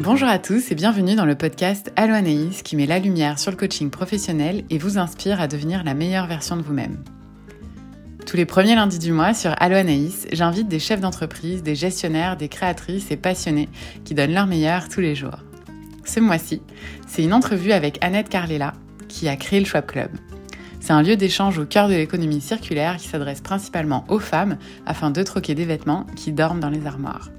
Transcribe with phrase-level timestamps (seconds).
[0.00, 2.14] Bonjour à tous et bienvenue dans le podcast Allo
[2.64, 6.26] qui met la lumière sur le coaching professionnel et vous inspire à devenir la meilleure
[6.26, 7.04] version de vous-même.
[8.26, 9.76] Tous les premiers lundis du mois sur Allo
[10.32, 13.68] j'invite des chefs d'entreprise, des gestionnaires, des créatrices et passionnés
[14.04, 15.44] qui donnent leur meilleur tous les jours.
[16.04, 16.60] Ce mois-ci,
[17.06, 18.72] c'est une entrevue avec Annette Carlela
[19.06, 20.10] qui a créé le Schwab Club.
[20.80, 25.12] C'est un lieu d'échange au cœur de l'économie circulaire qui s'adresse principalement aux femmes afin
[25.12, 27.30] de troquer des vêtements qui dorment dans les armoires.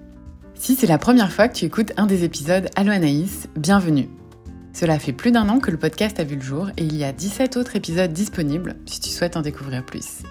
[0.58, 4.10] Si c'est la première fois que tu écoutes un des épisodes Allo Anaïs, bienvenue.
[4.74, 7.04] Cela fait plus d'un an que le podcast a vu le jour et il y
[7.04, 10.24] a 17 autres épisodes disponibles si tu souhaites en découvrir plus.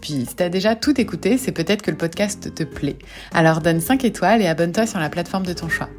[0.00, 2.98] Puis, si t'as déjà tout écouté, c'est peut-être que le podcast te plaît.
[3.32, 5.90] Alors donne 5 étoiles et abonne-toi sur la plateforme de ton choix.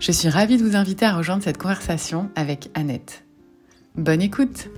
[0.00, 3.24] Je suis ravie de vous inviter à rejoindre cette conversation avec Annette.
[3.94, 4.68] Bonne écoute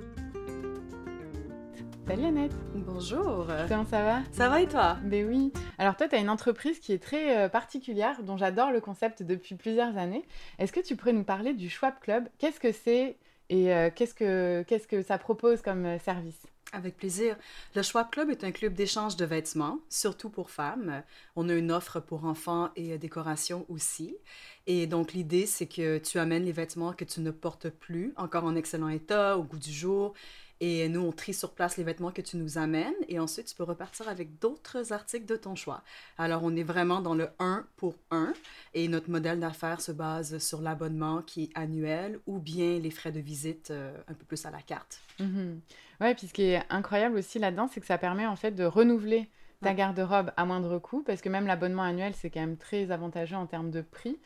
[2.09, 4.21] Salut Annette Bonjour Comment ça va?
[4.31, 4.97] Ça va et toi?
[5.03, 5.53] Ben oui.
[5.77, 9.21] Alors toi, tu as une entreprise qui est très euh, particulière, dont j'adore le concept
[9.21, 10.25] depuis plusieurs années.
[10.57, 12.27] Est-ce que tu pourrais nous parler du Schwab Club?
[12.39, 13.15] Qu'est-ce que c'est?
[13.51, 16.41] Et euh, qu'est-ce que qu'est-ce que ça propose comme euh, service?
[16.73, 17.35] Avec plaisir.
[17.75, 21.03] Le Schwab Club est un club d'échange de vêtements, surtout pour femmes.
[21.35, 24.17] On a une offre pour enfants et décoration aussi.
[24.65, 28.45] Et donc l'idée, c'est que tu amènes les vêtements que tu ne portes plus, encore
[28.45, 30.13] en excellent état, au goût du jour
[30.61, 33.55] et nous, on trie sur place les vêtements que tu nous amènes et ensuite, tu
[33.55, 35.83] peux repartir avec d'autres articles de ton choix.
[36.17, 38.33] Alors, on est vraiment dans le 1 pour 1
[38.73, 43.11] et notre modèle d'affaires se base sur l'abonnement qui est annuel ou bien les frais
[43.11, 44.99] de visite euh, un peu plus à la carte.
[45.19, 45.61] Mhm.
[46.01, 48.63] Oui, puis ce qui est incroyable aussi là-dedans, c'est que ça permet en fait de
[48.65, 49.29] renouveler
[49.61, 53.35] ta garde-robe à moindre coût parce que même l'abonnement annuel, c'est quand même très avantageux
[53.35, 54.17] en termes de prix.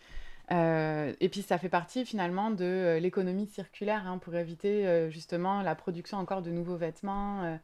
[0.52, 5.10] Euh, et puis ça fait partie finalement de euh, l'économie circulaire hein, pour éviter euh,
[5.10, 7.60] justement la production encore de nouveaux vêtements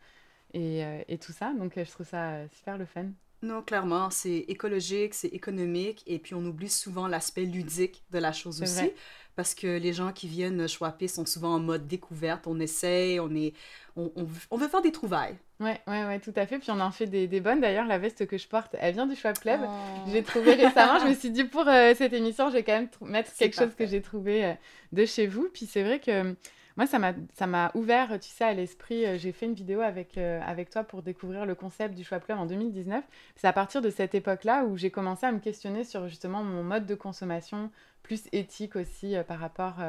[0.54, 1.54] et, et, tout ça.
[1.54, 3.06] Donc je trouve ça super le fun.
[3.42, 8.34] Non, clairement, c'est écologique, c'est économique, et puis on oublie souvent l'aspect ludique de la
[8.34, 8.92] chose aussi,
[9.38, 13.34] parce que les gens qui viennent choper sont souvent en mode découverte, on essaye, on,
[13.34, 13.54] est,
[13.96, 14.12] on,
[14.52, 15.38] on, veut faire des trouvailles.
[15.60, 16.58] Ouais, ouais, ouais, tout à fait.
[16.58, 17.60] Puis on en fait des, des bonnes.
[17.60, 19.60] D'ailleurs, la veste que je porte, elle vient du Schwab Club.
[19.64, 20.10] Oh.
[20.12, 22.90] J'ai trouvé récemment, je me suis dit pour euh, cette émission, je vais quand même
[23.02, 24.54] mettre quelque chose que j'ai trouvé euh,
[24.94, 25.50] de chez vous.
[25.54, 26.34] Puis c'est vrai que
[26.78, 29.06] moi, ça m'a ouvert, tu sais, à l'esprit.
[29.06, 32.24] Euh, j'ai fait une vidéo avec, euh, avec toi pour découvrir le concept du Schwab
[32.24, 33.04] Club en 2019.
[33.36, 36.64] C'est à partir de cette époque-là où j'ai commencé à me questionner sur justement mon
[36.64, 37.70] mode de consommation,
[38.02, 39.80] plus éthique aussi par rapport,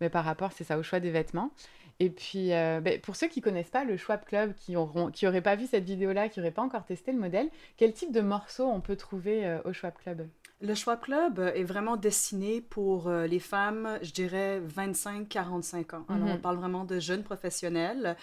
[0.00, 1.50] mais par rapport, c'est ça, au choix des vêtements.
[2.00, 5.56] Et puis, ben, pour ceux qui connaissent pas le Schwab Club, qui n'auraient qui pas
[5.56, 8.80] vu cette vidéo-là, qui n'auraient pas encore testé le modèle, quel type de morceaux on
[8.80, 10.26] peut trouver au Schwab Club?
[10.64, 16.06] Le Schwab Club est vraiment destiné pour euh, les femmes, je dirais 25-45 ans.
[16.08, 16.40] Alors, on mhm.
[16.40, 18.16] parle vraiment de jeunes professionnels,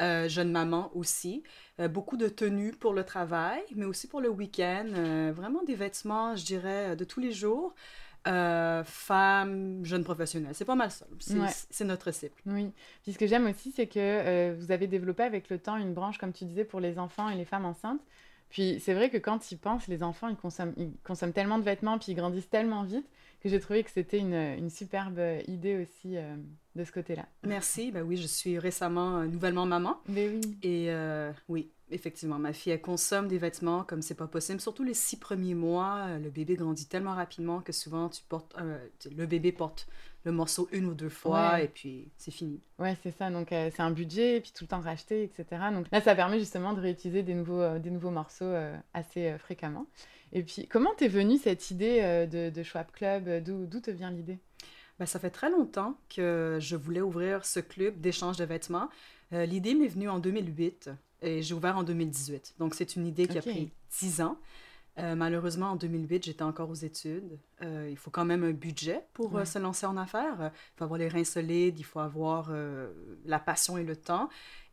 [0.00, 1.42] euh, jeunes mamans aussi.
[1.80, 4.86] Euh, beaucoup de tenues pour le travail, mais aussi pour le week-end.
[5.34, 7.74] vraiment des vêtements, je dirais, de tous les jours.
[8.24, 10.54] Femmes, jeunes professionnels.
[10.54, 11.06] C'est pas mal ça.
[11.70, 12.34] C'est notre cible.
[12.46, 12.70] Oui.
[13.02, 16.18] Puis ce que j'aime aussi, c'est que vous avez développé avec le temps une branche,
[16.18, 18.00] comme tu disais, pour les enfants et les femmes enceintes.
[18.50, 21.64] Puis c'est vrai que quand ils pensent, les enfants, ils consomment, ils consomment tellement de
[21.64, 23.06] vêtements, puis ils grandissent tellement vite
[23.40, 26.36] que j'ai trouvé que c'était une, une, superbe idée aussi euh,
[26.74, 27.26] de ce côté-là.
[27.46, 27.92] Merci.
[27.92, 30.00] Ben oui, je suis récemment euh, nouvellement maman.
[30.08, 30.40] Mais oui.
[30.62, 34.60] Et euh, oui, effectivement, ma fille, elle consomme des vêtements comme c'est pas possible.
[34.60, 39.26] Surtout les six premiers mois, le bébé grandit tellement rapidement que souvent, tu portes, le
[39.26, 39.88] bébé porte
[40.24, 42.60] le morceau une ou deux fois et puis c'est fini.
[42.78, 43.30] Ouais, c'est ça.
[43.30, 45.46] Donc euh, c'est un budget et puis tout le temps racheter, etc.
[45.72, 49.36] Donc là, ça permet justement de réutiliser des nouveaux, euh, des nouveaux morceaux euh, assez
[49.38, 49.86] fréquemment.
[50.32, 53.42] Et puis, comment t'es venue cette idée de, de Schwab Club?
[53.42, 54.38] D'où te vient l'idée?
[54.98, 58.90] Ben, ça fait très longtemps que je voulais ouvrir ce club d'échange de vêtements.
[59.32, 60.90] l'idée m'est venue en 2008
[61.22, 62.54] et j'ai ouvert en 2018.
[62.58, 63.70] Donc, c'est une idée qui a pris
[64.00, 64.38] 10 ans.
[64.98, 67.38] Euh, malheureusement, en 2008, j'étais encore aux études.
[67.62, 70.36] Euh, il faut quand même un budget pour euh, se lancer en affaires.
[70.40, 72.50] Il faut avoir les reins solides, il faut avoir
[73.24, 74.28] la passion et le temps.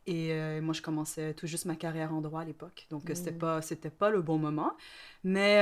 [0.08, 2.86] Et moi, je commençais tout juste ma carrière en droit à l'époque.
[2.90, 3.38] Donc, c'était mmh.
[3.38, 4.72] pas, c'était pas le bon moment.
[5.24, 5.60] Mais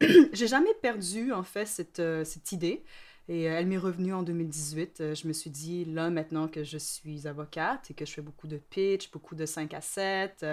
[0.32, 2.84] j'ai jamais perdu, en fait, cette, cette idée.
[3.28, 5.14] Et elle m'est revenue en 2018.
[5.14, 8.46] je me suis dit, là, maintenant que je suis avocate et que je fais beaucoup
[8.46, 10.44] de pitch, beaucoup de 5 à 7,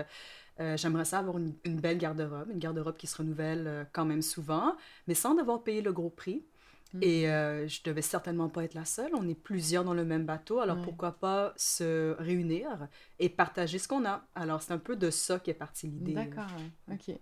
[0.62, 4.22] euh, j'aimerais ça avoir une, belle garde-robe, une garde-robe qui se renouvelle euh, quand même
[4.22, 4.76] souvent,
[5.08, 6.46] mais sans devoir payer le gros prix.
[6.94, 7.00] Mm.
[7.02, 9.12] Et euh, je devais certainement pas être la seule.
[9.16, 12.88] On est plusieurs dans le même bateau, alors pourquoi pas se réunir
[13.20, 14.26] et partager ce qu'on a?
[14.36, 16.14] Alors c'est un peu de ça qui est partie l'idée.
[16.14, 16.52] D'accord,
[16.92, 17.16] ok.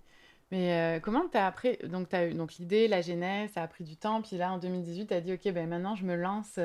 [0.51, 3.83] Mais comment tu as appris Donc, tu as eu l'idée, la genèse, ça a pris
[3.83, 4.21] du temps.
[4.21, 6.59] Puis là, en 2018, tu as dit, OK, ben, maintenant, je me lance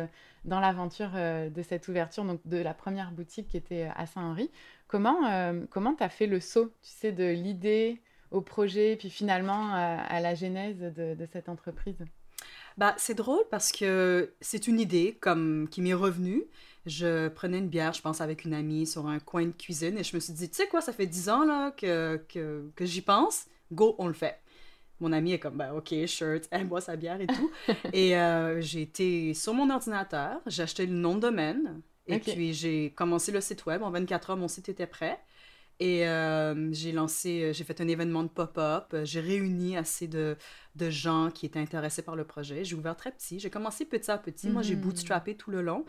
[0.46, 4.50] dans l'aventure de cette ouverture, donc de la première boutique qui était à Saint-Henri.
[4.94, 8.00] Comment euh, comment tu as fait le saut, tu sais, de l'idée
[8.30, 11.96] au projet, puis finalement à, la genèse de, cette entreprise?
[12.76, 16.44] Bah, c'est drôle parce que c'est une idée comme qui m'est revenue.
[16.86, 20.04] Je prenais une bière, je pense, avec une amie sur un coin de cuisine et
[20.04, 23.02] je me suis dit, tu sais quoi, ça fait dix ans là, que, que j'y
[23.02, 24.40] pense, go, on le fait.
[25.00, 27.50] Mon ami est comme, ben, OK, shirt, elle boit sa bière et tout.
[27.92, 32.54] et euh, j'ai été sur mon ordinateur, j'ai acheté le nom de domaine, et puis
[32.54, 33.82] j'ai commencé le site web.
[33.82, 35.20] En 24 heures, mon site était prêt.
[35.80, 38.86] Et euh, j'ai lancé, euh, j'ai fait un événement de pop-up.
[38.94, 40.36] Euh, j'ai réuni assez de,
[40.76, 42.64] de, gens qui étaient intéressés par le projet.
[42.64, 43.40] J'ai ouvert très petit.
[43.40, 44.48] J'ai commencé petit à petit.
[44.50, 44.82] Moi, j'ai mhm.
[44.82, 45.84] bootstrappé tout le long.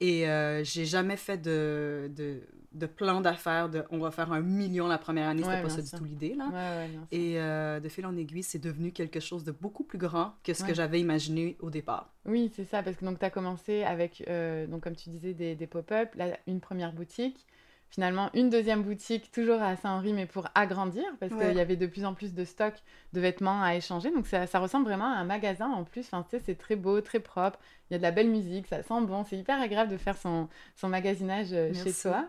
[0.00, 0.26] Et
[0.64, 2.40] j'ai jamais fait de, de,
[2.74, 5.42] de plan d'affaires de on va faire un million la première année.
[5.42, 6.34] C'était pas ça du tout l'idée.
[6.34, 6.86] là.
[7.10, 10.64] Et de fil en aiguille, c'est devenu quelque chose de beaucoup plus grand que ce
[10.64, 12.12] que j'avais imaginé au départ.
[12.24, 12.82] Oui, c'est ça.
[12.82, 14.24] Parce que tu as commencé avec,
[14.68, 16.10] donc, comme tu disais, des, des pop-up,
[16.46, 17.46] une première boutique
[17.92, 21.86] finalement une deuxième boutique, toujours à Saint-Henri, mais pour agrandir, parce qu'il y avait de
[21.86, 22.82] plus en plus de stocks
[23.12, 24.10] de vêtements à échanger.
[24.10, 26.06] Donc ça, ça ressemble vraiment à un magasin en plus.
[26.06, 27.58] Enfin, tu sais, c'est très beau, très propre.
[27.90, 29.24] Il y a de la belle musique, ça sent bon.
[29.24, 32.24] C'est hyper agréable de faire son, son magasinage euh, chez soi.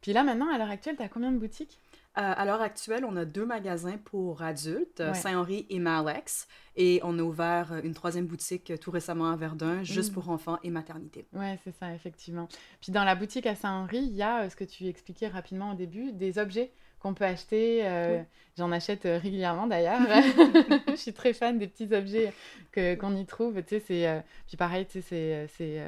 [0.00, 1.80] Puis là, maintenant, à l'heure actuelle, tu as combien de boutiques?
[2.18, 6.48] Euh, à l'heure actuelle, on a deux magasins pour adultes, Saint-Henri et Malex.
[6.74, 10.14] Et on a ouvert une troisième boutique tout récemment à Verdun, juste mm.
[10.14, 11.26] pour enfants et maternité.
[11.34, 12.48] Oui, c'est ça, effectivement.
[12.80, 15.72] Puis dans la boutique à Saint-Henri, il y a, euh, ce que tu expliquais rapidement
[15.72, 17.86] au début, des objets qu'on peut acheter.
[17.86, 18.22] Euh,
[18.56, 20.00] j'en achète régulièrement d'ailleurs.
[20.88, 22.32] Je suis très fan des petits objets
[22.72, 23.62] que, qu'on y trouve.
[23.62, 25.82] Tu sais, c'est, puis pareil, tu sais, c'est, c'est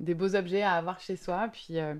[0.00, 1.48] des beaux objets à avoir chez soi.
[1.52, 1.94] Puis euh,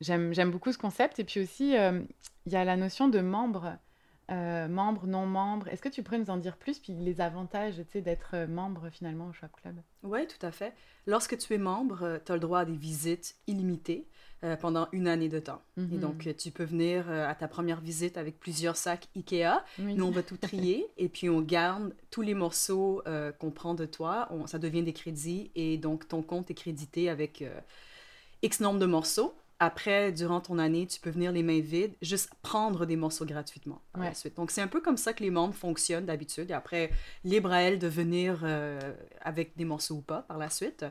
[0.00, 1.18] j'aime beaucoup ce concept.
[1.18, 2.00] Et puis aussi, euh,
[2.46, 3.76] il y a la notion de membre.
[4.32, 5.68] Euh, membre, non membre.
[5.68, 9.32] Est-ce que tu pourrais nous en dire plus, puis les avantages d'être membre finalement au
[9.32, 9.76] Shop Club?
[10.02, 10.74] Oui, tout à fait.
[11.06, 14.08] Lorsque tu es membre, tu as le droit à des visites illimitées
[14.60, 15.62] pendant une année de temps.
[15.76, 16.00] Et mhm.
[16.00, 19.64] donc, tu peux venir à ta première visite avec plusieurs sacs IKEA.
[19.78, 23.04] Nous, on va tout trier et puis on garde tous les morceaux
[23.38, 24.26] qu'on prend de toi.
[24.32, 27.44] On, ça devient des crédits et donc ton compte est crédité avec
[28.42, 29.34] X nombre de morceaux.
[29.58, 33.80] Après, durant ton année, tu peux venir les mains vides, juste prendre des morceaux gratuitement
[33.92, 34.36] par la suite.
[34.36, 36.50] Donc, c'est un peu comme ça que les membres fonctionnent d'habitude.
[36.50, 36.90] Et après,
[37.24, 38.78] libre à elle de venir euh,
[39.22, 40.84] avec des morceaux ou pas par la suite.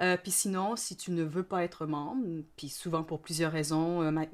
[0.00, 2.24] Euh, puis sinon, si tu ne veux pas être membre,
[2.56, 4.24] puis souvent pour plusieurs raisons, euh,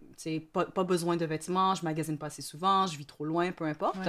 [0.52, 3.64] pas, pas, besoin de vêtements, je magasine pas assez souvent, je vis trop loin, peu
[3.64, 4.08] importe,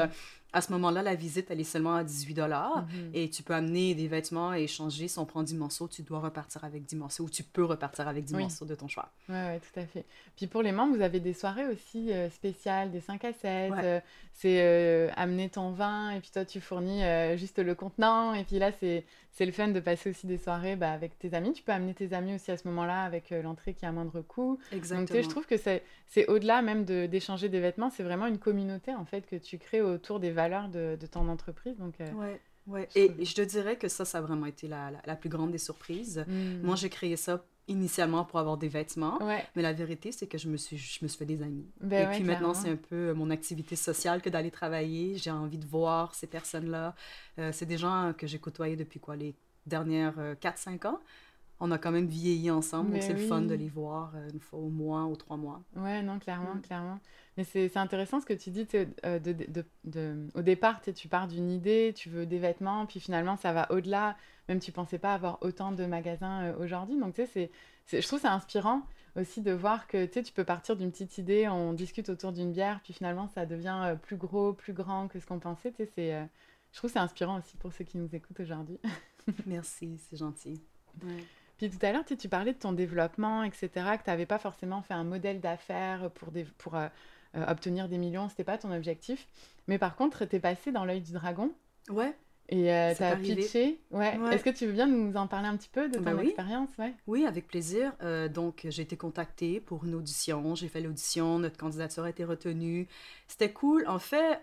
[0.55, 3.11] à ce moment-là, la visite, elle est seulement à 18 dollars mhm.
[3.13, 5.09] et tu peux amener des vêtements et échanger.
[5.09, 8.07] Si on prend 10 morceaux, tu dois repartir avec 10 morceaux ou tu peux repartir
[8.07, 9.09] avec 10 morceaux de ton choix.
[9.27, 10.05] Oui, ouais, tout à fait.
[10.37, 13.73] Puis pour les membres, vous avez des soirées aussi euh, spéciales, des 5 à 7.
[13.73, 13.99] Euh,
[14.33, 17.01] c'est euh, amener ton vin et puis toi, tu fournis
[17.37, 18.33] juste le contenant.
[18.33, 21.51] Et puis là, c'est le fun de passer aussi des soirées bah, avec tes amis.
[21.51, 24.57] Tu peux amener tes amis aussi à ce moment-là avec l'entrée qui à moindre coût.
[24.71, 25.19] Exactement.
[25.19, 25.83] Donc, je trouve que c'est
[26.27, 30.19] au-delà même d'échanger des vêtements, c'est vraiment une communauté en fait que tu crées autour
[30.19, 31.77] des valeurs de, de ton entreprise.
[31.77, 32.87] Donc, euh, ouais, ouais.
[32.95, 35.57] Et, je te dirais que ça, ça a vraiment été la, la, plus grande des
[35.57, 36.23] surprises.
[36.27, 36.61] Hmm.
[36.63, 39.17] Moi, j'ai créé ça initialement pour avoir des vêtements,
[39.55, 41.65] mais la vérité, c'est que je me suis, je me suis fait des amis.
[41.81, 45.17] Ben et puis maintenant, c'est un peu mon activité sociale que d'aller travailler.
[45.17, 46.93] J'ai envie de voir ces personnes-là.
[47.39, 49.35] Euh, c'est des gens que j'ai côtoyés depuis quoi, les
[49.65, 50.99] dernières 4-5 euh, ans
[51.59, 54.59] on a quand même vieilli ensemble, donc c'est le fun de les voir une fois
[54.59, 55.61] au mois ou trois mois.
[55.75, 56.61] Ouais, non, clairement, mm.
[56.61, 56.99] clairement.
[57.37, 58.67] Mais c'est intéressant ce que tu dis.
[58.73, 62.99] Euh, de, de, de, au départ, tu pars d'une idée, tu veux des vêtements, puis
[62.99, 64.15] finalement, ça va au-delà.
[64.47, 66.97] Même tu pensais pas avoir autant de magasins euh, aujourd'hui.
[66.97, 67.51] Donc, tu sais,
[67.91, 68.83] je trouve c'est inspirant
[69.15, 72.81] aussi de voir que tu peux partir d'une petite idée, on discute autour d'une bière,
[72.83, 75.71] puis finalement, ça devient euh, plus gros, plus grand que ce qu'on pensait.
[75.71, 76.27] Tu sais,
[76.71, 78.77] je trouve c'est inspirant aussi pour ceux qui nous écoutent aujourd'hui.
[79.45, 80.61] Merci, c'est gentil.
[81.57, 84.81] Puis tout à l'heure, tu, parlais de ton développement, etc., que tu n'avais pas forcément
[84.81, 86.87] fait un modèle d'affaires pour, des, pour euh,
[87.47, 89.27] obtenir des millions, c'était pas ton objectif.
[89.67, 91.51] Mais par contre, tu es passé dans l'œil du dragon.
[91.89, 92.13] Ouais.
[92.49, 93.79] Et euh, tu as pitché.
[93.89, 94.17] Ouais.
[94.31, 96.69] Est-ce que tu veux bien nous en parler un petit peu de bah ton expérience?
[96.77, 96.93] Ouais.
[97.07, 97.93] Oui, avec plaisir.
[98.03, 100.53] Euh, donc, j'ai été contactée pour une audition.
[100.55, 101.39] J'ai fait l'audition.
[101.39, 102.87] Notre candidature a été retenue.
[103.27, 103.85] C'était cool.
[103.87, 104.41] En fait,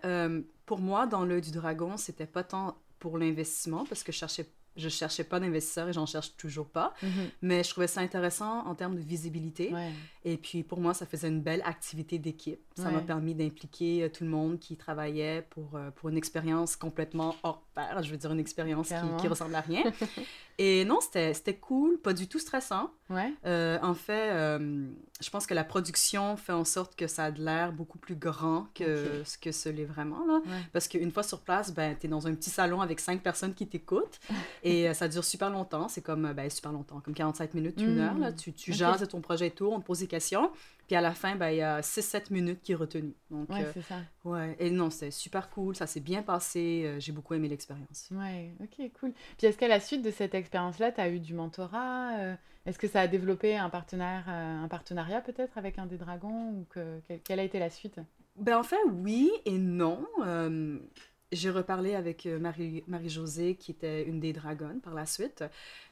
[0.65, 4.45] pour moi, dans l'œil du dragon, c'était pas tant pour l'investissement parce que je cherchais
[4.75, 6.93] je cherchais pas d'investisseurs et j'en cherche toujours pas.
[7.01, 7.09] Mhm.
[7.41, 9.73] Mais je trouvais ça intéressant en termes de visibilité.
[10.25, 12.61] Et puis pour moi, ça faisait une belle activité d'équipe.
[12.75, 16.75] Ça m'a permis d'impliquer euh, tout le monde qui travaillait pour, euh, pour une expérience
[16.75, 18.01] complètement hors pair.
[18.01, 19.83] Je veux dire, une expérience qui, qui ressemble à rien.
[20.59, 22.91] Et non, c'était cool, pas du tout stressant.
[23.09, 23.33] Ouais.
[23.45, 24.87] Euh, en fait, euh,
[25.19, 28.15] je pense que la production fait en sorte que ça a de l'air beaucoup plus
[28.15, 30.23] grand que ce que ce l'est vraiment.
[30.27, 30.41] Là.
[30.71, 33.55] Parce qu'une fois sur place, ben, tu es dans un petit salon avec cinq personnes
[33.55, 34.19] qui t'écoutent
[34.63, 35.87] et ça dure super longtemps.
[35.87, 38.17] C'est comme, ben, super longtemps, comme 45 minutes, une heure.
[38.17, 38.29] Là.
[38.29, 38.35] Mmh.
[38.35, 40.51] Tu, tu jases de ton projet et tout, on te pose des questions.
[40.93, 43.15] Puis à la fin, ben, il y a 6-7 minutes qui est retenu.
[43.31, 43.95] Donc, ouais, c'est ça.
[44.25, 48.09] Ouais, et non, c'était super cool, ça s'est bien passé, j'ai beaucoup aimé l'expérience.
[48.11, 49.11] Ouais, ok, cool.
[49.39, 52.35] Puis est-ce qu'à la suite de cette expérience-là, tu as eu du mentorat
[52.67, 56.67] Est-ce que ça a développé un, partenaire, un partenariat peut-être avec un des dragons ou
[56.69, 57.99] que, quelle a été la suite?
[58.35, 60.05] Ben, en fait, oui et non.
[61.33, 65.43] Euh, j'ai reparlé avec euh, Marie, Marie-Josée, qui était une des dragons par la suite,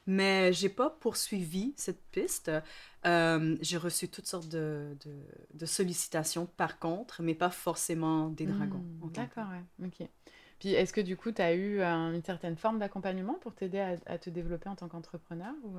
[0.06, 2.50] mais j'ai pas poursuivi cette piste.
[3.04, 4.96] Euh, j'ai reçu toutes sortes de,
[5.54, 8.84] de, sollicitations par contre, mais pas forcément des dragons.
[9.02, 9.86] Hmm, d'accord, ouais.
[9.86, 10.08] ok.
[10.60, 14.18] Puis est-ce que du coup, tu as eu une certaine forme d'accompagnement pour t'aider à,
[14.18, 15.76] te développer en tant qu'entrepreneur ou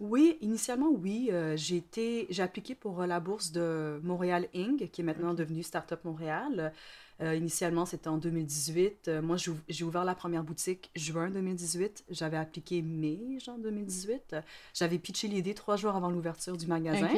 [0.00, 1.30] Oui, initialement, oui.
[1.54, 6.04] j'ai, été, j'ai appliqué pour la bourse de Montréal Inc., qui est maintenant devenue Startup
[6.04, 6.72] Montréal.
[7.20, 9.08] Euh, initialement, c'était en 2018.
[9.08, 9.36] Euh, moi,
[9.68, 12.04] j'ai ouvert la première boutique juin 2018.
[12.10, 14.36] J'avais appliqué mai, genre 2018.
[14.74, 17.08] J'avais pitché l'idée trois jours avant l'ouverture du magasin.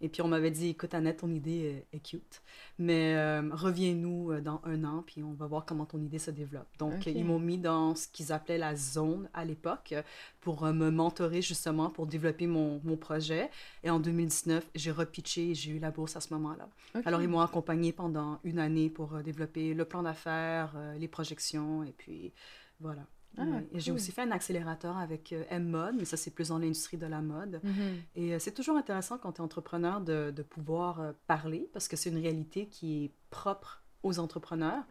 [0.00, 2.42] Et puis on m'avait dit, écoute Annette, ton idée est, cute,
[2.78, 6.30] mais euh, reviens-nous euh, dans un an, puis on va voir comment ton idée se
[6.30, 6.66] développe.
[6.78, 9.94] Donc ils m'ont mis dans ce qu'ils appelaient la zone à l'époque
[10.40, 13.50] pour euh, me mentorer justement pour développer mon, mon projet.
[13.84, 16.68] Et en 2019, j'ai repitché et j'ai eu la bourse à ce moment-là.
[17.06, 21.92] Alors ils m'ont accompagné pendant une année pour développer le plan d'affaires, les projections, et
[21.96, 22.32] puis
[22.80, 23.06] voilà.
[23.38, 26.58] Ah, et j'ai aussi fait un accélérateur avec euh, M-Mode, mais ça, c'est plus dans
[26.58, 27.60] l'industrie de la mode.
[27.64, 27.94] Mm-hmm.
[28.16, 31.88] Et euh, c'est toujours intéressant quand tu es entrepreneur de, de pouvoir euh, parler parce
[31.88, 34.84] que c'est une réalité qui est propre aux entrepreneurs.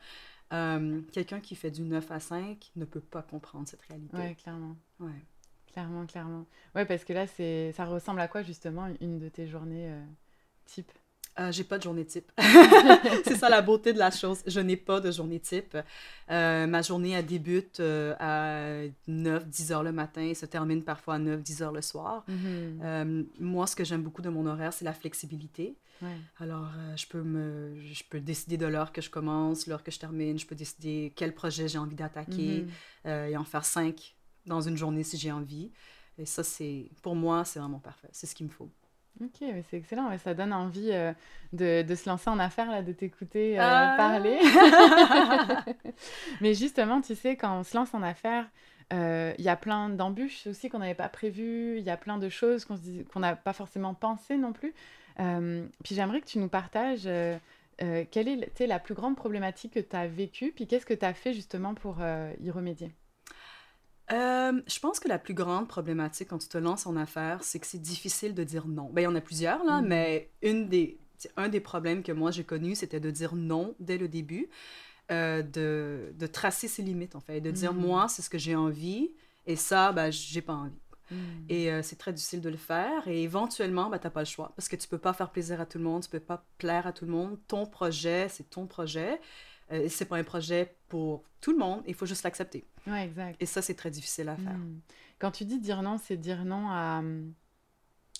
[1.11, 4.15] Quelqu'un qui fait du 9 à 5 ne peut pas comprendre cette réalité.
[4.15, 4.77] Oui, clairement.
[4.99, 5.25] Ouais.
[5.73, 6.45] Clairement, clairement.
[6.75, 7.25] Oui, parce que là,
[7.73, 9.91] ça ressemble à quoi, justement, une de tes journées
[10.65, 10.91] type?
[11.37, 12.31] Euh, j'ai pas de journée type.
[13.25, 14.41] c'est ça la beauté de la chose.
[14.47, 15.77] Je n'ai pas de journée type.
[16.31, 20.81] Euh, ma journée, elle débute euh, à 9, 10 heures le matin et se termine
[20.81, 22.23] parfois à 9, 10 heures le soir.
[22.29, 23.25] Mm-hmm.
[23.39, 25.75] moi, ce que j'aime beaucoup de mon horaire, c'est la flexibilité.
[26.39, 29.97] Alors, je, peux me, je peux décider de l'heure que je commence, l'heure que je
[29.97, 30.37] termine.
[30.37, 32.65] Je peux décider quel projet j'ai envie d'attaquer
[33.05, 33.29] mm-hmm.
[33.29, 34.15] et en faire cinq
[34.45, 35.71] dans une journée si j'ai envie.
[36.17, 38.09] Et ça, c'est pour moi, c'est vraiment parfait.
[38.11, 38.69] C'est ce qu'il me faut.
[39.23, 40.15] Ok, c'est excellent.
[40.17, 41.13] ça donne envie euh,
[41.53, 43.93] de, de, se lancer en affaires, là, de t'écouter euh, ah.
[43.95, 44.39] parler.
[46.41, 48.45] Mais justement, tu sais, quand on se lance en affaires,
[48.91, 51.77] euh, il y a plein d'embûches aussi qu'on n'avait pas prévues.
[51.77, 54.73] Il y a plein de choses qu'on n'a pas forcément pensé non plus.
[55.15, 57.07] puis j'aimerais que tu nous partages
[57.77, 61.13] quelle est la plus grande problématique que tu as vécue, puis qu'est-ce que tu as
[61.13, 61.99] fait justement pour
[62.41, 62.91] y remédier?
[64.11, 67.59] Euh, je pense que la plus grande problématique quand tu te lances en affaires, c'est
[67.59, 68.89] que c'est difficile de dire non.
[68.91, 69.87] Ben, il y en a plusieurs, là, mm.
[69.87, 70.99] mais une des,
[71.37, 74.49] un des problèmes que moi j'ai connu, c'était de dire non dès le début,
[75.11, 77.79] euh, de, de, tracer ses limites, en fait, de dire mm.
[77.79, 79.11] moi, c'est ce que j'ai envie,
[79.47, 80.81] et ça, ben, j'ai pas envie.
[81.11, 81.15] Mm.
[81.49, 83.07] Et euh, c'est très difficile de le faire.
[83.07, 85.61] Et éventuellement, ben, tu n'as pas le choix parce que tu peux pas faire plaisir
[85.61, 87.37] à tout le monde, tu peux pas plaire à tout le monde.
[87.47, 89.19] Ton projet, c'est ton projet.
[89.71, 92.65] Euh, c'est pas un projet pour tout le monde, il faut juste l'accepter.
[92.87, 93.41] Ouais, exact.
[93.41, 94.53] Et ça, c'est très difficile à faire.
[94.53, 94.79] Hmm.
[95.19, 97.01] Quand tu dis dire non, c'est dire non à,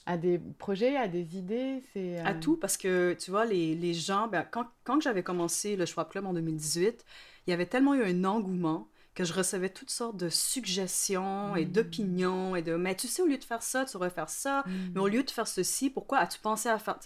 [0.06, 2.20] à des projets, à des idées, c'est...
[2.20, 5.76] À euh, tout, parce que, tu vois, les, les gens, ben, quand, quand j'avais commencé
[5.76, 7.06] le Choix Club en 2018,
[7.46, 11.66] il y avait tellement eu un engouement que je recevais toutes sortes de suggestions et
[11.66, 11.72] hmm.
[11.72, 14.64] d'opinions et de mais tu sais au lieu de faire ça tu aurais faire ça.
[14.66, 14.92] Hmm.
[14.94, 17.00] mais au lieu de faire ceci pourquoi as-tu pensé à faire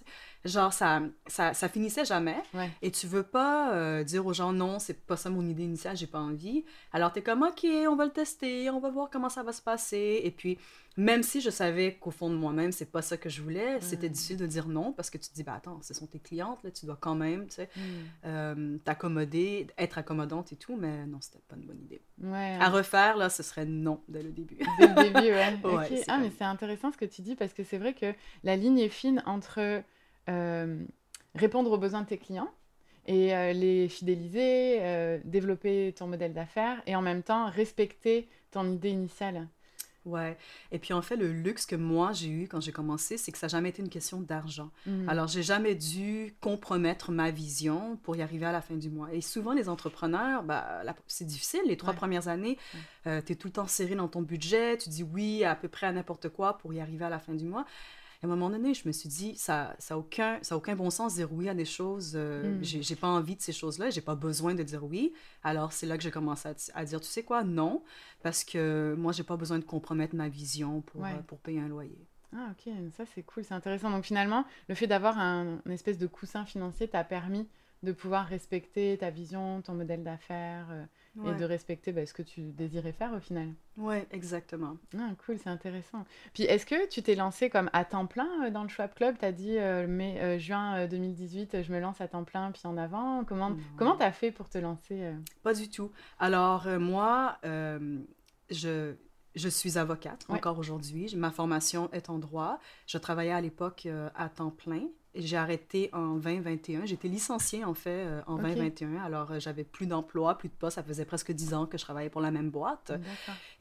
[0.44, 2.42] genre ça ça, ça finissait jamais.
[2.82, 5.96] Et tu veux pas euh, dire aux gens non c'est pas ça mon idée initiale
[5.96, 6.66] j'ai pas envie.
[6.92, 9.54] Alors tu es comme ok on va le tester on va voir comment ça va
[9.54, 10.22] se passer.
[10.24, 10.58] Et puis
[11.00, 14.10] même si je savais qu'au fond de moi-même, c'est pas ça que je voulais, c'était
[14.10, 16.62] difficile de dire non parce que tu te dis, bah attends, ce sont tes clientes,
[16.64, 17.70] là, tu dois quand même, tu sais,
[18.26, 21.99] euh, t'accommoder, être accommodante et tout, mais non, c'était pas une bonne idée.
[22.60, 24.58] À refaire, là, ce serait non dès le début.
[24.78, 26.04] Dès le début, ouais.
[26.08, 28.14] Ah, mais c'est intéressant ce que tu dis parce que c'est vrai que
[28.44, 29.82] la ligne est fine entre
[30.30, 30.84] euh,
[31.36, 32.52] répondre aux besoins de tes clients
[33.08, 34.82] et euh, les fidéliser,
[35.24, 39.48] développer ton modèle d'affaires et en même temps respecter ton idée initiale.
[40.06, 40.38] Ouais.
[40.72, 43.38] Et puis en fait, le luxe que moi j'ai eu quand j'ai commencé, c'est que
[43.38, 44.72] ça n'a jamais été une question d'argent.
[44.86, 45.10] Mm.
[45.10, 49.14] Alors, j'ai jamais dû compromettre ma vision pour y arriver à la fin du mois.
[49.14, 51.62] Et souvent, les entrepreneurs, bah, c'est difficile.
[51.66, 52.58] Les trois premières années,
[53.08, 55.68] euh, tu es tout le temps serré dans ton budget, tu dis oui à peu
[55.68, 57.66] près à n'importe quoi pour y arriver à la fin du mois
[58.22, 60.90] à un moment donné, je me suis dit, ça n'a ça aucun, ça aucun bon
[60.90, 62.14] sens de dire oui à des choses.
[62.16, 62.64] Euh, mm.
[62.64, 65.14] J'ai pas envie de ces choses-là, j'ai pas besoin de dire oui.
[65.42, 67.82] Alors, c'est là que j'ai commencé à, dire, tu sais quoi, non,
[68.22, 71.70] parce que moi, j'ai pas besoin de compromettre ma vision pour, euh, pour payer un
[71.70, 72.08] loyer.
[72.36, 73.90] Ah, ok, ça c'est cool, c'est intéressant.
[73.90, 77.48] Donc, finalement, le fait d'avoir un, une espèce de coussin financier t'a permis
[77.84, 80.68] de pouvoir respecter ta vision, ton modèle d'affaires
[81.26, 83.50] et de respecter bah, ce que tu désirais faire au final.
[83.78, 84.78] Oui, exactement.
[84.98, 86.06] Ah, cool, c'est intéressant.
[86.34, 89.18] Puis est-ce que tu t'es lancé comme à temps plein dans le Schwab Club?
[89.18, 89.58] Tu as dit
[89.88, 93.24] mai, juin 2018, je me lance à temps plein, puis en avant.
[93.24, 95.92] Comment comment tu as fait pour te lancer Pas du tout.
[96.20, 98.96] Alors, moi, je
[99.36, 101.14] je suis avocate encore aujourd'hui.
[101.16, 102.60] Ma formation est en droit.
[102.88, 104.88] Je travaillais à l'époque euh, à temps plein.
[105.16, 106.86] J'ai arrêté en 2021.
[106.86, 108.98] J'étais licenciée en fait euh, en 2021.
[108.98, 110.76] Alors euh, j'avais plus d'emploi, plus de poste.
[110.76, 112.92] Ça faisait presque dix ans que je travaillais pour la même boîte.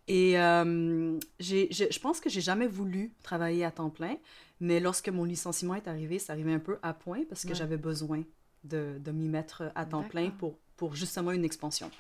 [0.09, 4.17] Et je pense que j'ai jamais voulu travailler à temps plein.
[4.61, 7.77] Mais lorsque mon licenciement est arrivé, ça arrivait un peu à point parce que j'avais
[7.77, 8.25] besoin
[8.65, 11.91] de, de m'y mettre à temps plein pour, pour justement une expansion.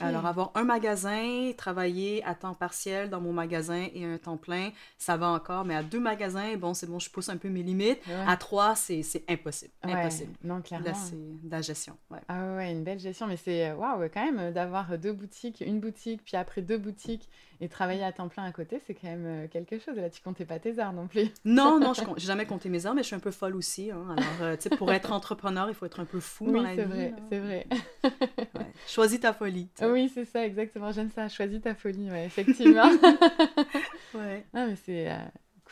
[0.00, 4.70] Alors, avoir un magasin, travailler à temps partiel dans mon magasin et un temps plein,
[4.98, 5.64] ça va encore.
[5.64, 8.00] Mais à deux magasins, bon, c'est bon, je pousse un peu mes limites.
[8.26, 9.72] À trois, c'est impossible.
[9.82, 10.32] Impossible.
[10.42, 10.86] Non, clairement.
[10.86, 11.96] Là, c'est de la gestion.
[12.28, 13.26] Ah ouais, une belle gestion.
[13.26, 17.28] Mais c'est, waouh, quand même, d'avoir deux boutiques, une boutique, puis après deux boutiques
[17.60, 19.96] et travailler à temps plein à côté, c'est quand même euh, quelque chose.
[19.96, 21.28] Là, tu comptais pas tes heures non plus.
[21.44, 23.90] non, non, je n'ai jamais compté mes heures, mais je suis un peu folle aussi.
[23.90, 24.16] Hein.
[24.16, 26.74] Alors, euh, tu sais, pour être entrepreneur, il faut être un peu fou dans la
[26.74, 26.82] vie.
[26.82, 27.66] Oui, c'est vrai,
[28.00, 28.72] c'est vrai.
[28.86, 29.68] Choisis ta folie.
[29.82, 30.92] Oui, c'est ça, exactement.
[30.92, 31.28] J'aime ça.
[31.28, 32.90] Choisis ta folie, ouais, effectivement.
[34.14, 34.44] ouais.
[34.52, 35.18] Ah, mais c'est euh,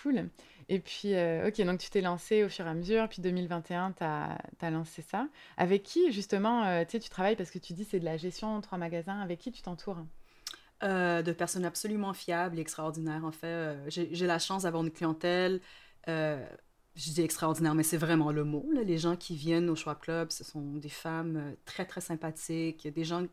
[0.02, 0.28] cool.
[0.68, 1.12] Et puis,
[1.46, 4.70] ok, donc tu t'es lancé au fur et à mesure, puis 2021, tu as, as,
[4.70, 5.26] lancé ça.
[5.58, 7.36] Avec qui, justement, tu sais, tu travailles?
[7.36, 9.98] Parce que tu dis c'est de la gestion, trois magasins, avec qui tu t'entoures?
[10.82, 13.24] Euh, de personnes absolument fiables et extraordinaires.
[13.24, 15.60] En fait, euh, j'ai la chance d'avoir une clientèle,
[16.08, 16.44] euh,
[16.96, 18.68] je dis extraordinaire, mais c'est vraiment le mot.
[18.84, 23.04] Les gens qui viennent au Choix Club, ce sont des femmes très, très sympathiques, des
[23.04, 23.24] gens,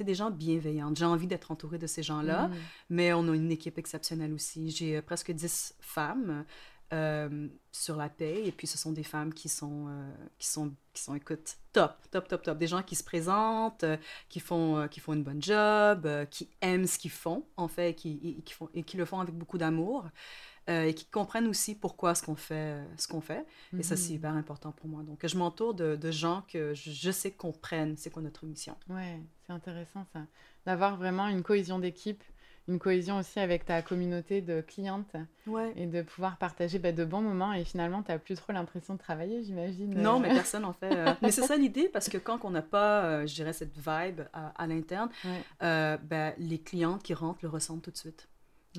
[0.00, 0.92] des gens bienveillants.
[0.94, 2.54] J'ai envie d'être entourée de ces gens-là, mm.
[2.90, 4.70] mais on a une équipe exceptionnelle aussi.
[4.70, 6.44] J'ai presque 10 femmes
[6.92, 8.42] euh, sur la paix.
[8.44, 11.96] Et puis, ce sont des femmes qui sont, euh, qui sont, qui sont, écoute, top,
[12.10, 12.58] top, top, top.
[12.58, 13.96] Des gens qui se présentent, euh,
[14.28, 17.94] qui, font, qui font une bonne job, qui aiment ce qu'ils font, en fait, et
[17.94, 20.04] qui, qui, font, et qui le font avec beaucoup d'amour.
[20.66, 23.44] et qui comprennent aussi pourquoi ce qu'on fait, ce qu'on fait.
[23.78, 24.16] Et ça, c'est mhm.
[24.16, 25.02] hyper important pour moi.
[25.02, 28.74] Donc, je m'entoure de, de, gens que je, je sais comprennent c'est quoi notre mission.
[28.88, 30.20] Ouais, c'est intéressant ça.
[30.64, 32.22] D'avoir vraiment une cohésion d'équipe
[32.66, 35.16] une cohésion aussi avec ta communauté de clientes
[35.76, 37.52] et de pouvoir partager bah, de bons moments.
[37.52, 39.94] Et finalement tu n'as plus trop l'impression de travailler j'imagine.
[39.94, 41.12] Non mais personne en fait euh.
[41.22, 44.22] mais c'est ça l'idée parce que quand on n'a pas euh, je dirais cette vibe
[44.32, 45.10] à, l'interne
[45.62, 48.28] euh, ben, les clientes qui rentrent le ressentent tout de suite.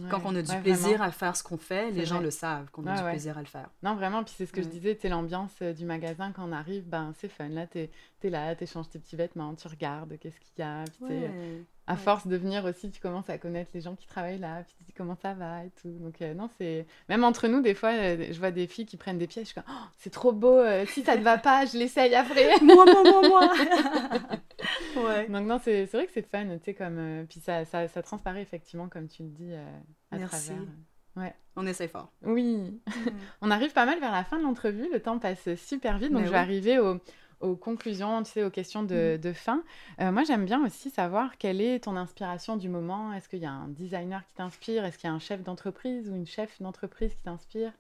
[0.10, 2.86] Quand on a du plaisir à faire ce qu'on fait, les gens le savent qu'on
[2.86, 3.70] a du plaisir à le faire.
[3.82, 6.84] Non, vraiment, puis c'est ce que je disais, tu l'ambiance du magasin quand on arrive,
[6.84, 7.48] ben c'est fun.
[7.48, 10.84] Là, tu es, là, tu échanges tes petits vêtements, tu regardes qu'est-ce qu'il y a.
[10.84, 14.64] Puis à force de venir aussi, tu commences à connaître les gens qui travaillent là,
[14.64, 15.92] puis tu dis comment ça va et tout.
[16.00, 16.88] Donc, euh, non, c'est.
[17.10, 19.54] Même entre nous, des fois, euh, je vois des filles qui prennent des pièces, je
[19.54, 22.60] suis comme, oh, c'est trop beau, euh, si ça te va pas, je l'essaye après.
[22.62, 23.54] moi, moi, moi, moi
[25.06, 25.28] Ouais.
[25.28, 27.26] Donc, non, c'est vrai que c'est fun, tu sais, comme.
[27.30, 30.48] puis ça, ça, ça, transparaît effectivement, comme tu le dis, à Merci.
[30.48, 30.64] travers.
[31.16, 31.34] Ouais.
[31.56, 32.12] On essaie fort.
[32.24, 32.58] Oui.
[32.58, 32.80] Mm.
[33.42, 36.22] On arrive pas mal vers la fin de l'entrevue, le temps passe super vite, donc
[36.22, 37.00] ben je vais arriver au
[37.42, 39.34] aux conclusions, tu sais, aux questions de, mm.
[39.34, 39.64] fin.
[40.02, 43.14] Euh, moi, j'aime bien aussi savoir quelle est ton inspiration du moment.
[43.14, 44.86] Est-ce qu'il y a un designer qui t'inspire?
[44.86, 47.72] Est-ce qu'il y a un chef d'entreprise ou une chef d'entreprise qui t'inspire?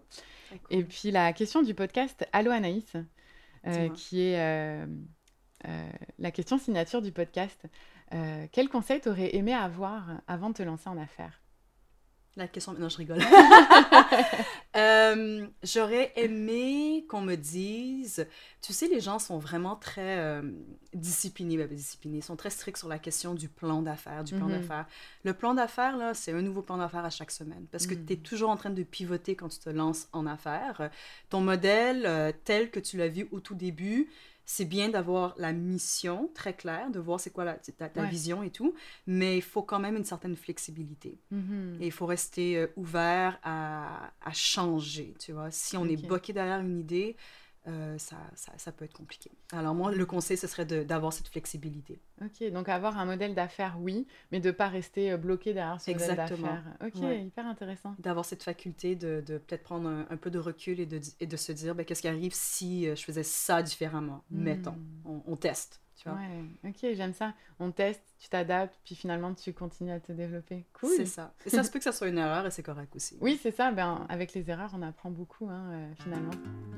[0.69, 2.95] Et puis la question du podcast Allo Anaïs,
[3.95, 4.85] qui est
[6.19, 7.65] la question signature du podcast.
[8.51, 11.41] quel conseil t'aurais aimé avoir avant de te lancer en affaires?
[12.37, 13.19] La question, non, je rigole.
[14.77, 18.27] Euh, j'aurais aimé qu'on me dise,
[18.61, 20.41] tu sais, les gens sont vraiment très euh,
[20.93, 24.59] disciplinés, ben, disciplinés, sont très stricts sur la question du plan d'affaires, du plan mhm.
[24.59, 24.85] d'affaires.
[25.23, 28.05] Le plan d'affaires, là, c'est un nouveau plan d'affaires à chaque semaine parce que mhm.
[28.05, 30.89] tu es toujours en train de pivoter quand tu te lances en affaires.
[31.29, 34.09] Ton modèle, euh, tel que tu l'as vu au tout début,
[34.45, 38.51] c'est bien d'avoir la mission très claire, de voir c'est quoi la, ta, vision et
[38.51, 38.75] tout,
[39.07, 41.19] mais il faut quand même une certaine flexibilité.
[41.33, 41.81] Mm-hmm.
[41.81, 45.49] Et il faut rester euh, ouvert à, à, changer, tu vois.
[45.51, 47.15] Si on est bloqué derrière une idée,
[47.67, 49.31] euh, ça, ça, peut être compliqué.
[49.51, 51.99] Alors moi, le conseil, ce serait d'avoir cette flexibilité.
[52.21, 55.81] Ok, donc avoir un modèle d'affaires, oui, mais de ne pas rester euh, bloqué derrière
[55.81, 56.63] ce modèle d'affaires.
[56.83, 57.95] Ok, hyper intéressant.
[57.99, 61.37] D'avoir cette faculté de, de peut-être prendre un, peu de recul et de, et de
[61.37, 64.43] se dire, ben, qu'est-ce qui arrive si euh, je faisais ça différemment, hmm.
[64.43, 64.77] mettons.
[65.05, 65.81] on teste.
[66.13, 67.33] Ouais, ok, j'aime ça.
[67.59, 70.65] On teste, tu t'adaptes, puis finalement tu continues à te développer.
[70.73, 70.91] Cool.
[70.95, 71.33] C'est ça.
[71.45, 73.17] Et ça se peut que ça soit une erreur et c'est correct aussi.
[73.21, 73.71] Oui, c'est ça.
[73.71, 76.31] Ben, avec les erreurs, on apprend beaucoup hein, euh, finalement.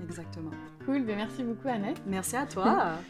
[0.04, 0.52] Exactement.
[0.86, 1.04] Cool.
[1.04, 2.02] Ben, merci beaucoup, Annette.
[2.06, 2.94] Merci à toi.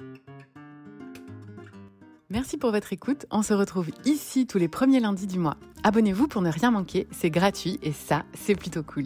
[2.29, 3.25] Merci pour votre écoute.
[3.31, 5.55] On se retrouve ici tous les premiers lundis du mois.
[5.83, 9.05] Abonnez-vous pour ne rien manquer, c'est gratuit et ça, c'est plutôt cool.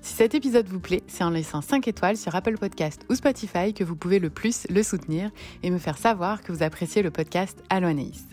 [0.00, 3.74] Si cet épisode vous plaît, c'est en laissant 5 étoiles sur Apple Podcast ou Spotify
[3.74, 5.30] que vous pouvez le plus le soutenir
[5.62, 8.24] et me faire savoir que vous appréciez le podcast Aloanaïs.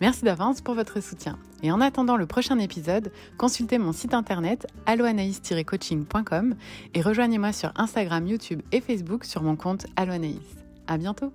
[0.00, 1.38] Merci d'avance pour votre soutien.
[1.62, 6.56] Et en attendant le prochain épisode, consultez mon site internet alloanaïs-coaching.com
[6.94, 10.40] et rejoignez-moi sur Instagram, YouTube et Facebook sur mon compte Aloanaïs.
[10.86, 11.32] À bientôt!